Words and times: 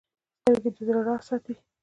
سترګې 0.39 0.69
د 0.75 0.77
زړه 0.87 1.01
راز 1.07 1.21
ساتي 1.27 1.53